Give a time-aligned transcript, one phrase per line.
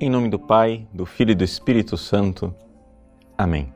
[0.00, 2.54] Em nome do Pai, do Filho e do Espírito Santo.
[3.36, 3.74] Amém.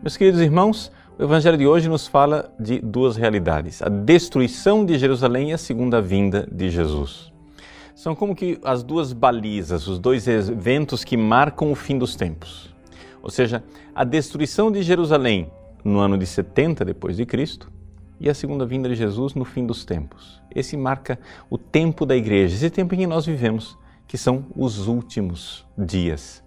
[0.00, 4.98] Meus queridos irmãos, o Evangelho de hoje nos fala de duas realidades: a destruição de
[4.98, 7.30] Jerusalém e a segunda vinda de Jesus.
[7.94, 12.74] São como que as duas balizas, os dois eventos que marcam o fim dos tempos.
[13.22, 13.62] Ou seja,
[13.94, 15.52] a destruição de Jerusalém
[15.84, 17.70] no ano de 70 depois de Cristo
[18.18, 20.40] e a segunda vinda de Jesus no fim dos tempos.
[20.54, 21.18] Esse marca
[21.50, 23.76] o tempo da igreja, esse tempo em que nós vivemos
[24.12, 26.44] que são os últimos dias.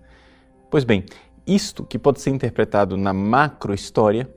[0.69, 1.03] Pois bem,
[1.47, 4.31] isto que pode ser interpretado na macro-história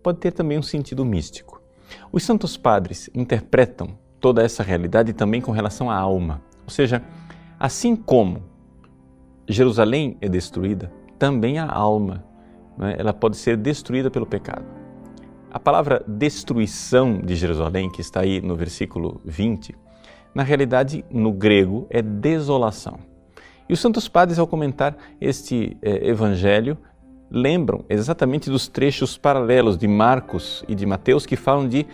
[0.00, 1.60] pode ter também um sentido místico.
[2.12, 7.02] Os santos padres interpretam toda essa realidade também com relação à alma, ou seja,
[7.58, 8.44] assim como
[9.48, 12.24] Jerusalém é destruída, também a alma
[12.78, 14.64] né, ela pode ser destruída pelo pecado.
[15.50, 19.74] A palavra destruição de Jerusalém, que está aí no versículo 20,
[20.34, 22.98] na realidade, no grego, é desolação.
[23.68, 26.76] E os Santos Padres, ao comentar este eh, evangelho,
[27.30, 31.86] lembram exatamente dos trechos paralelos de Marcos e de Mateus que falam de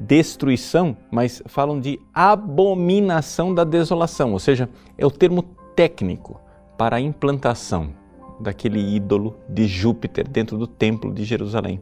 [0.00, 5.42] destruição, mas falam de abominação da desolação, ou seja, é o termo
[5.74, 6.40] técnico
[6.76, 7.97] para a implantação
[8.40, 11.80] daquele ídolo de Júpiter dentro do templo de Jerusalém,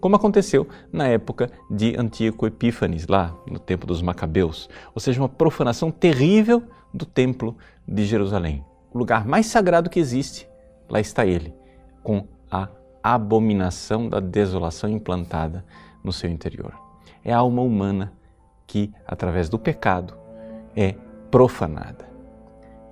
[0.00, 5.28] como aconteceu na época de Antíoco Epífanes, lá no tempo dos Macabeus, ou seja, uma
[5.28, 6.62] profanação terrível
[6.92, 8.64] do templo de Jerusalém.
[8.92, 10.48] O lugar mais sagrado que existe,
[10.88, 11.54] lá está ele,
[12.02, 12.68] com a
[13.02, 15.64] abominação da desolação implantada
[16.02, 16.72] no seu interior.
[17.24, 18.12] É a alma humana
[18.66, 20.14] que, através do pecado,
[20.74, 20.94] é
[21.30, 22.08] profanada.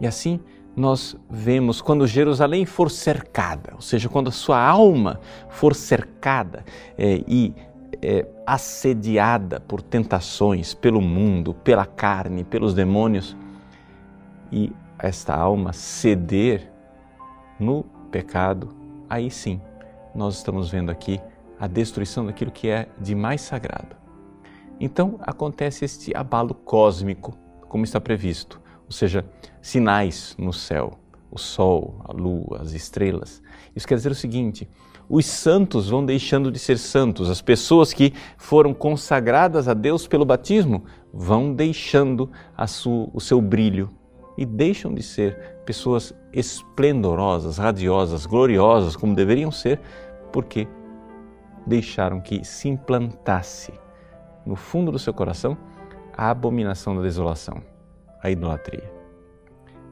[0.01, 0.41] E assim,
[0.77, 6.64] nós vemos quando Jerusalém for cercada, ou seja, quando a sua alma for cercada
[6.98, 7.55] é, e
[8.03, 13.36] é, assediada por tentações, pelo mundo, pela carne, pelos demônios,
[14.50, 16.70] e esta alma ceder
[17.58, 18.68] no pecado,
[19.08, 19.61] aí sim
[20.14, 21.20] nós estamos vendo aqui
[21.58, 23.96] a destruição daquilo que é de mais sagrado.
[24.80, 27.36] Então acontece este abalo cósmico,
[27.68, 29.24] como está previsto ou seja,
[29.61, 30.98] sinais no céu,
[31.30, 33.42] o sol, a lua, as estrelas.
[33.74, 34.68] Isso quer dizer o seguinte:
[35.08, 40.24] os santos vão deixando de ser santos, as pessoas que foram consagradas a Deus pelo
[40.24, 42.30] batismo vão deixando
[42.67, 43.90] sua, o seu brilho
[44.36, 49.80] e deixam de ser pessoas esplendorosas, radiosas, gloriosas como deveriam ser,
[50.33, 50.66] porque
[51.66, 53.72] deixaram que se implantasse
[54.45, 55.56] no fundo do seu coração
[56.16, 57.73] a abominação da desolação
[58.24, 58.90] a idolatria.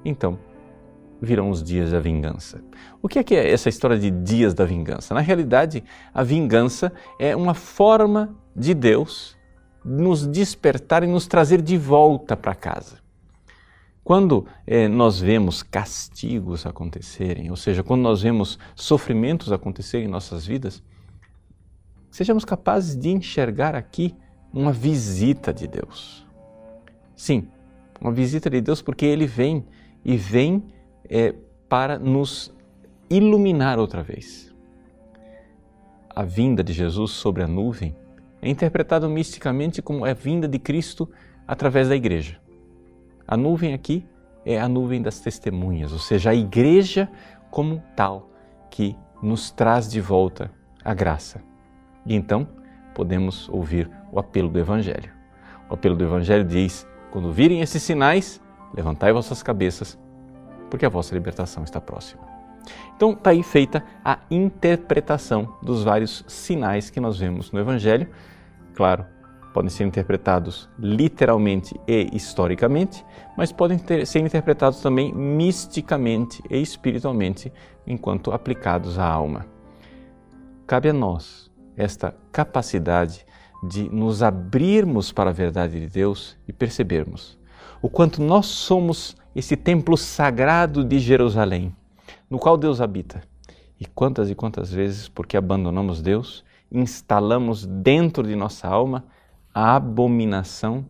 [0.05, 0.39] Então,
[1.21, 2.61] virão os dias da vingança.
[3.01, 5.15] O que é, que é essa história de dias da vingança?
[5.15, 9.37] Na realidade, a vingança é uma forma de Deus
[9.85, 13.01] nos despertar e nos trazer de volta para casa.
[14.03, 20.45] Quando eh, nós vemos castigos acontecerem, ou seja, quando nós vemos sofrimentos acontecerem em nossas
[20.45, 20.83] vidas,
[22.11, 24.15] sejamos capazes de enxergar aqui
[24.53, 26.27] uma visita de Deus.
[27.15, 27.49] Sim,
[28.03, 29.65] uma visita de Deus porque Ele vem
[30.05, 30.65] e vem
[31.09, 31.33] é,
[31.69, 32.53] para nos
[33.09, 34.53] iluminar outra vez.
[36.11, 37.97] A vinda de Jesus sobre a nuvem
[38.43, 41.09] é interpretado misticamente como a vinda de Cristo
[41.47, 42.41] através da igreja.
[43.27, 44.05] A nuvem aqui
[44.45, 47.09] é a nuvem das testemunhas, ou seja, a igreja
[47.51, 48.31] como tal
[48.69, 50.51] que nos traz de volta
[50.85, 51.41] a graça.
[52.05, 52.49] E então
[52.95, 55.13] podemos ouvir o apelo do Evangelho.
[55.71, 58.41] O apelo do Evangelho diz: quando virem esses sinais,
[58.75, 59.99] levantai vossas cabeças,
[60.71, 62.23] porque a vossa libertação está próxima.
[62.97, 68.09] Então, está aí feita a interpretação dos vários sinais que nós vemos no Evangelho.
[68.75, 69.05] Claro,
[69.53, 73.05] podem ser interpretados literalmente e historicamente,
[73.37, 77.53] mas podem ter, ser interpretados também misticamente e espiritualmente,
[77.87, 79.45] enquanto aplicados à alma.
[80.67, 83.27] Cabe a nós esta capacidade
[83.63, 87.39] de nos abrirmos para a verdade de Deus e percebermos
[87.83, 91.75] o quanto nós somos esse templo sagrado de Jerusalém,
[92.31, 93.23] no qual Deus habita.
[93.79, 99.05] E quantas e quantas vezes, porque abandonamos Deus, instalamos dentro de nossa alma
[99.53, 100.87] a abominação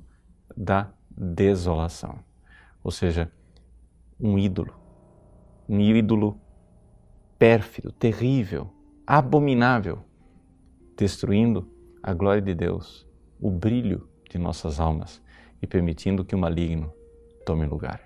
[0.55, 2.19] da desolação.
[2.85, 3.32] Ou seja,
[4.20, 4.75] um ídolo,
[5.67, 6.38] um ídolo
[7.38, 8.70] pérfido, terrível,
[9.06, 10.00] abominável,
[10.94, 11.67] destruindo
[12.02, 13.06] a glória de Deus,
[13.40, 15.22] o brilho de nossas almas
[15.60, 16.93] e permitindo que o maligno
[17.46, 18.02] tome lugar.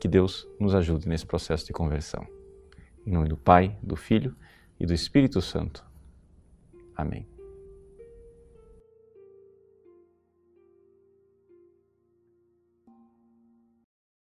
[0.00, 2.26] Que Deus nos ajude nesse processo de conversão.
[3.04, 4.34] Em nome do Pai, do Filho
[4.78, 5.84] e do Espírito Santo.
[6.96, 7.26] Amém.